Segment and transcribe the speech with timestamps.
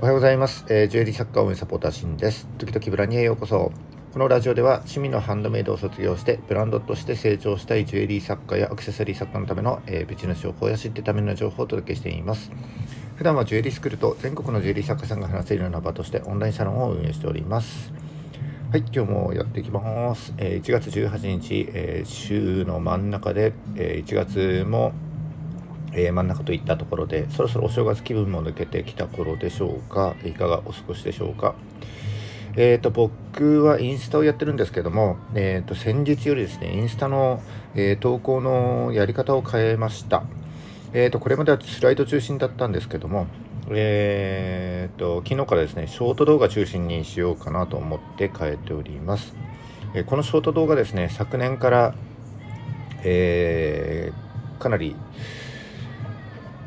[0.00, 2.46] おはようございます、えー、ジュエリー作家応援サポーターシンです。
[2.56, 3.72] 時々ブラニへようこそ。
[4.12, 12.52] このラジオでは趣味のハンドメイドを卒業してブランドとして成長したいジュエリー作家やアクセサリー作家のための、えー、ビジネス情報や知ってための情報をお届けしています。
[13.16, 17.92] 普段はジュエリースクールと全国のジュエリー作家さんが話せるような場としてオンラインサロンを運営しております。
[18.70, 20.32] はい、今日もやっていきます。
[20.38, 24.92] えー、1月18日、えー、週の真ん中で、えー、1月も
[25.98, 30.14] えー、真ん中といったところでそろそろお正月気分も抜けてきた頃でしょうか。
[30.24, 31.54] いかがお過ごしでしょうか。
[32.60, 37.40] えーと、僕はインスタをやってるんですけども、えーと、先日よりですねインスタの、
[37.76, 40.24] えー、投稿のやり方を変えました、
[40.92, 43.28] えーと、これまではスライド中心だったんですけども、
[43.70, 49.36] えー、と昨日からですねショート動画中心にしようかなと思って変えております、
[49.94, 51.94] えー、このショート動画ですね昨年から、
[53.04, 54.96] えー、かなり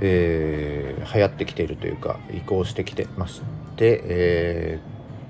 [0.00, 3.42] えー、流行ってきているというか移行してきてまし
[3.76, 4.80] て、え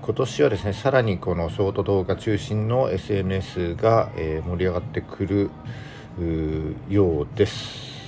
[0.02, 5.50] ー、今年はですねさらにこのショート動画中心の SNS が、えー、盛り上がってくる
[6.88, 7.98] ようです。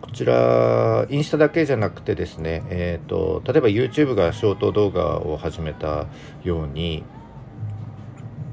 [0.00, 6.06] こちらインスタだけじゃなくてですね、えーと、例えば YouTube がショート動画を始めた
[6.44, 7.02] ように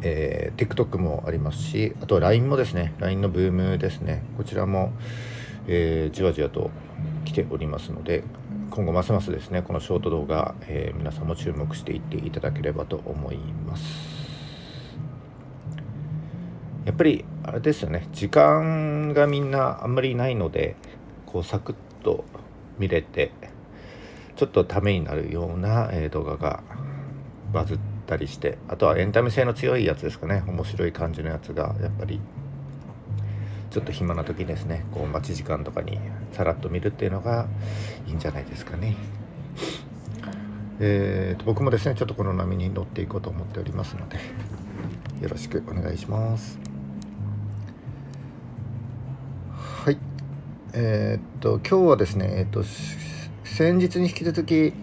[0.01, 4.23] えー、TikTok もありますしあとは LINE もですね LINE のブームですね。
[4.37, 4.93] こちらも、
[5.71, 6.71] えー、じわじわと
[7.25, 8.23] 来ておりますので
[8.71, 14.19] 今後ますますですねこのショート動画、えー、皆さんも注目していっていただければと思います。
[16.85, 20.75] やっぱりあれですよね時間がみんなあんまりないので
[21.27, 22.25] こうサクッと
[22.79, 23.31] 見れて
[24.35, 26.63] ちょっとためになるような、えー、動画が
[27.53, 32.19] バズったりしてあとはエンタメ性の強いやつですかね面白い感じのやつがやっぱり
[33.69, 35.99] ちょっと暇な時ですねこう待ち時間とかに
[36.31, 37.47] さらっと見るっていうのが
[38.07, 38.95] いいんじゃないですかね。
[40.81, 44.17] えーと、僕もですねちょっとこの波に乗っていこうと思っておりますので
[45.21, 46.58] よろしくお願いします。
[49.83, 49.97] はい
[50.73, 52.63] えー、っと今日はですねえー、っと
[53.43, 54.73] 先日に引き続き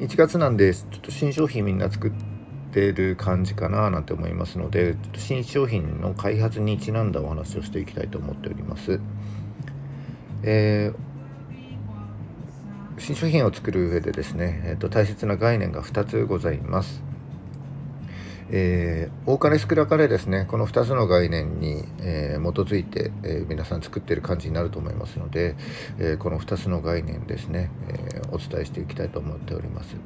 [0.00, 2.33] 1月なんでちょっと新商品みんな作って
[2.74, 9.00] てる感じかななんて思いますので新商品の開発にちなんだお話をしていきたいと思っております。
[10.42, 17.13] えー、新商品を作る上でですね、えーと、大切な概念が2つございます。
[18.56, 20.46] えー、多かれ少なかれですね。
[20.48, 25.56] この2つの概念に、えー、基づいて、えー、皆さん作ってる感じになると思いますので、
[25.98, 29.96] えこの2つの概念ですね、えお伝えしていきたいと思っております。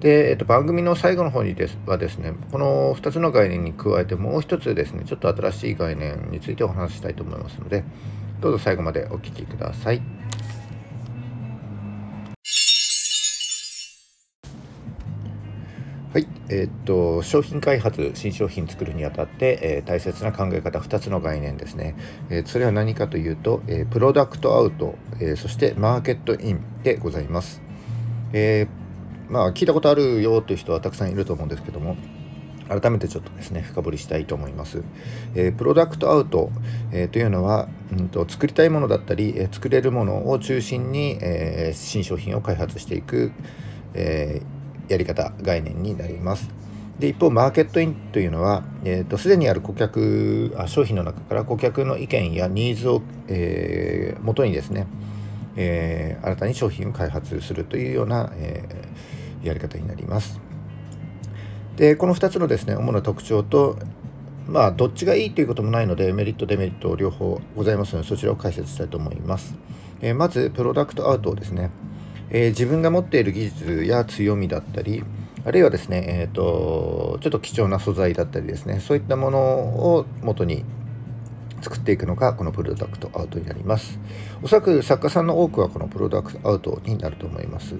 [0.00, 7.82] で、えーと、番組の最後の方にですはですねこの2つの概念に加えてもう一つですねちょっと新しい概念についてお話ししたいと思いますので
[8.40, 10.15] どうぞ最後までお聴きください。
[16.16, 21.94] はい、えー、っと商品開発新商品作るにあたって、えー、大切な考え方2つの概念ですね、
[22.30, 27.60] えー、それは何かというと、えプロダクトアウト、えそしてマーケットインでございます、
[28.32, 28.66] え
[29.28, 31.98] まあ聞いたことあるよという人はたくさんいると思うんですけども
[32.70, 34.84] 改めてちょっとですね深掘りしたいと思います。
[35.34, 36.50] え、プロダクトアウト、
[36.92, 43.32] え、というのは、うんと、作りたいものだったり、え、作れるものを中心に、え新商品を開発していく、
[43.92, 44.40] え
[44.88, 46.50] やり方概念になります。
[46.98, 54.86] で一方マーケットインというのはすで、えーと、にある顧客あ商品の中から顧客の意見やニーズを、えー、元にですね、
[55.56, 60.40] えー、新たに商品を開発するというような、えー、やり方になります。
[61.76, 63.76] でこの2つのですね主な特徴と
[64.46, 69.54] まあどっちがいいということもないのでメリットデメリット両方ございますのでそちらを解説したいと思います。
[70.00, 71.70] えー、まずプロダクトアウトですね。
[72.30, 75.04] えー、自分が持っている技術や強みだったり
[75.44, 80.64] あるいはですね、えーと、ちょっと貴重な素材だったりですねそういったものを元に
[81.62, 83.98] 作っていくのがこのプロダクトアウトになります。
[84.42, 87.74] おそらく作家さんの多くはこのプロダクトアウトになると思います、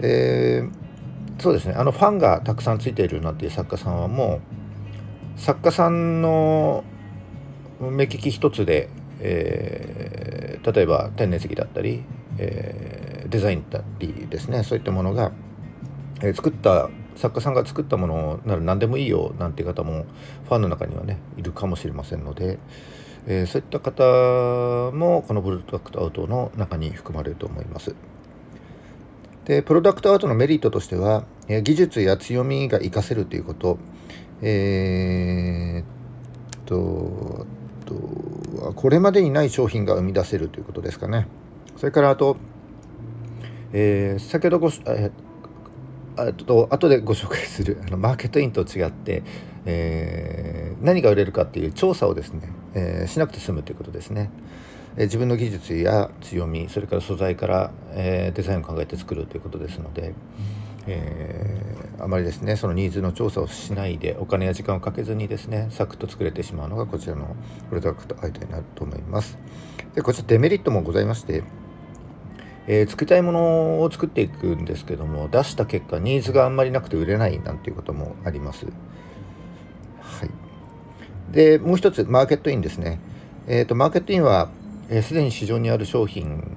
[0.00, 4.40] えー、そうですねあのファンがたくさんついているなっていう作家さんはも
[5.36, 6.84] う作家さんの
[7.80, 8.88] 目利き一つで、
[9.20, 12.04] えー、例えば天然石だったり
[12.38, 15.32] えー、デザインだりですねそういったものが、
[16.22, 20.06] えー、作った作家さんが作ったものなら何でもいいよなんていう方も
[20.44, 22.58] ファンの中にはねいるかもしれませんので、
[23.26, 24.02] えー、そういった方
[24.92, 27.94] もこのプロダクトアウトの中に含まれると思います。
[29.44, 33.78] でプロダクトアウトのメリットとしては、え、技術や強みが活かせるということ、
[34.42, 37.46] えー、と
[37.84, 41.26] とこれまでにない商品が生み出せるということですかね。
[41.80, 42.36] それからあと、
[43.72, 49.22] えー、先ほどご、えー、あと後でご紹介するあのマーケットインと違って、
[49.64, 54.30] えー、何が売れるかっていう調査をですね、えー、しなくて済むということですね。
[54.98, 60.14] え自分の技術や強みそれから素材から、えデザインを考えて作るということですので、
[60.86, 67.36] えー、あまりですねそのニーズの調査をしないでお金や時間をかけずにですねサクッと作れてしまうのがこちらの
[67.68, 69.38] プロダクトアイテムになると思います
[69.94, 71.44] でこちらデメリットもございまして
[72.72, 78.66] えー、作りたいものを作っていくんですけども出した結果ニーズがあんまりなくて売れないなんていうこともあります。
[80.00, 80.30] はい、
[81.32, 83.00] でもう一つマーケットインですね。
[83.48, 84.50] えーと、マーケットインは
[84.88, 86.56] すで、えー、に市場にある商品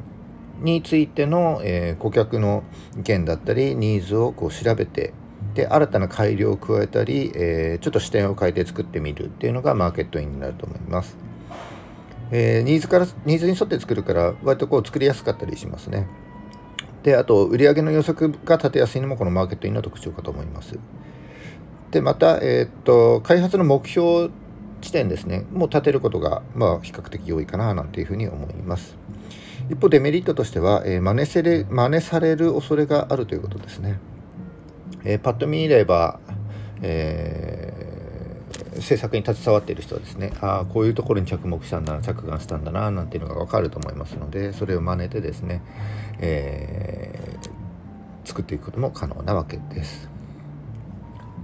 [0.62, 2.64] についての、えー、顧客の
[2.96, 5.14] 意見だったりニーズをこう調べて
[5.56, 11.33] で新たな改良を加えたり、えー、ちょっと視点を変えて作ってみるっていうのがマーケットインになると思います。
[12.36, 16.08] えー、ニーズからニーズに沿って作るから割とこう作りやすかったりしますね。
[17.04, 20.80] であと売上の予測が立てやすいのもこのマーケットインの特徴かと思います。
[21.92, 24.32] でまた、えー、っと開発の目標
[24.82, 28.98] 地点ですねもう立てることが、まあ、比較的良いかななんていうふうに思います。
[29.70, 34.00] 一方デメリットとしては、えー、真似せれ真似される恐れがあるということですね。
[35.04, 36.20] えー、パッと見れば、
[36.82, 37.63] えー、
[38.84, 45.62] 制作に携わっている人はですねああこういうところに着目したんだな着眼したんだななんていうのが分かると思いますのでそれを真似てですね、
[46.20, 50.10] えー、作っていくことも可能なわけです。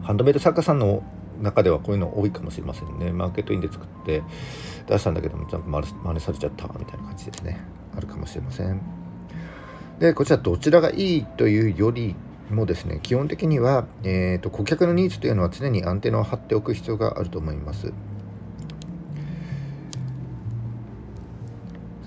[0.04, 1.04] ハンドメイド作家さんの
[1.42, 4.24] 中ではこういうの多いかもしれませんねマーケットインで作って
[4.88, 7.60] 出したんだけどもちゃんと真似されちゃったみたいな感じですね
[7.96, 8.82] あるかもしれません
[10.00, 12.16] でこちらどちらがいいというより
[12.50, 17.94] もですね基本的には、えーと、顧客のニーズというのは常にアンテナを張っておく必要があると思います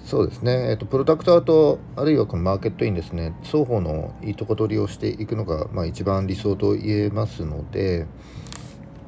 [0.05, 8.07] そうですね、えーと、プロダクトアウトあるいはこのマーケットインですね双方のいいとこ取りをしていくのが、まあ、一番理想と言えますので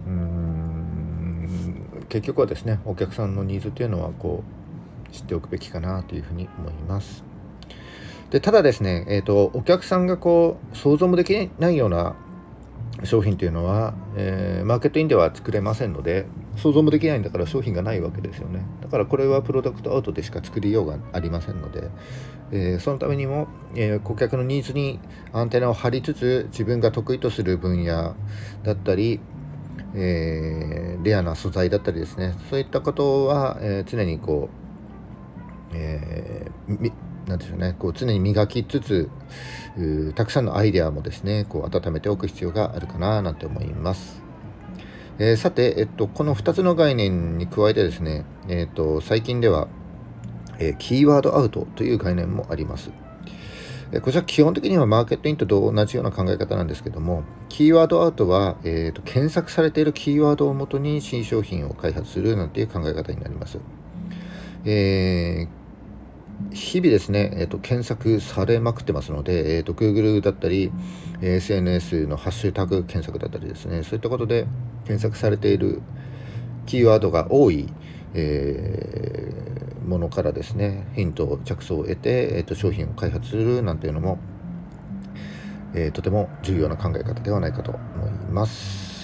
[0.06, 4.44] うん結局はですねお客さんのニーズというのはこ
[5.10, 7.33] う知っておくべきかなというふうに思います。
[8.34, 12.16] でただですね、えーと、お客さんがこう想像もできないような
[13.04, 16.26] 商品というのは、えー、マーケットインでは作れませんので
[16.56, 18.66] 想像もできないんだから商品がないわけですよね。
[18.80, 21.90] だからこれはプロダクトアウトでしか作りようがありませんので、
[22.50, 23.46] えー、そのためにも、
[23.76, 24.98] えー、顧客のニーズに
[25.32, 28.16] アンテナを張りつつ自分が得意とする分野
[28.64, 29.20] だったり、
[29.94, 32.34] えレアな素材だったりですね。
[32.50, 34.48] そういったことは、え常にこ
[35.72, 39.10] う、えーなんでしょうねこう常に磨きつつ
[40.14, 44.22] たくさんのアイデアもですねこう温めておく必要があるかななんて思います。
[45.18, 49.68] えー、さて、えっと、この2つの概念に加えてですね、えっと、最近では、
[50.58, 52.90] えー、キーワードアウトという概念もあります。
[53.92, 63.60] えこちら基本的にはマーケットインと同じような考え方なんですけども、キーワードアウトは、えーと、検索されているキーワードをもとに新商品を開発するなんていう考え方になります。
[64.64, 65.63] えー
[66.54, 70.70] 日々ですね、えーと、検索されまくってますので、えーと、Google だったり
[71.20, 74.46] SNS のハッシュタグ検索だったりですねそういったことで
[74.84, 75.82] 検索されている
[76.66, 77.68] キーワードが多い、
[78.14, 84.18] えー、ものからですねヒント着想を得て、えーと、商品を開発するなんていうのも、
[85.74, 88.94] えー、とても重要な考え方ではないかと思います。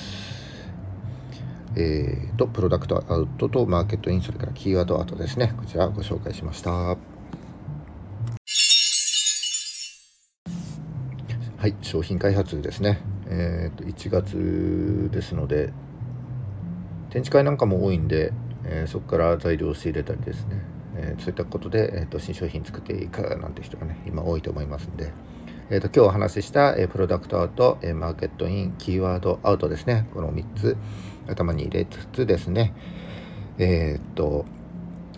[1.76, 7.09] えーと、プロダクトアウトとマーケットインそれからキーワードアウトですねこちらご紹介しました。
[11.60, 13.02] はい、商品開発ですね。
[13.26, 15.74] えー、と1月ですので、
[17.10, 18.32] 展示会なんかも多いんで、
[18.64, 20.62] えー、そこから材料を仕入れたりですね、
[20.96, 25.12] えー、そういったことで、えー、と新商品作っていくなんて人がね、今多いと思いますんで、
[25.68, 30.78] えー、と今日お話しした、えー、プロダクトアウト、えー、マーケットイン、キーワードアウトですね、この3つ
[31.28, 32.72] 頭に入れつつですね、
[33.58, 34.46] えっ、と、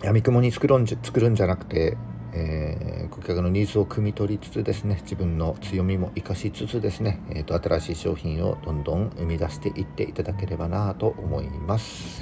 [0.01, 1.95] やみくもに作るんじゃ作るんじゃなくて、
[2.35, 12.21] えー、顧客のニーズを汲み取りつつですね自分の強みも生かしつつですね、えーと、新しい商品をどんどん生み出していっていただければなと思います。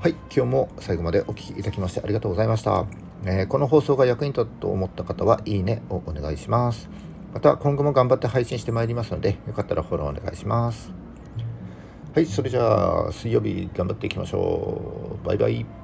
[0.00, 2.86] はい今日も最後までお聴きいただきましてありがとうございました、
[3.24, 6.88] えー、この放送が役に立ったと思った方はいいねをお願いします。
[7.32, 10.90] また今後も頑張って配信してまいりますのでよかったらフォローお願いします。
[12.14, 15.26] はいそれじゃあ水曜日頑張っていきましょう。
[15.26, 15.81] バイバイ。